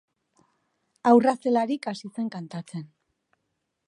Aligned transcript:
Haurra 1.11 1.33
zelarik 1.43 1.87
hasi 1.91 2.11
zen 2.15 2.31
kantatzen. 2.37 2.85